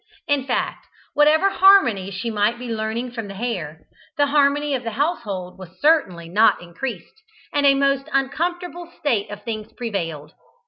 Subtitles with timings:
[0.27, 3.85] In fact, whatever harmony she might be learning from the hare,
[4.17, 7.21] the harmony of the household was certainly not increased,
[7.53, 10.33] and a most uncomfortable state of things prevailed.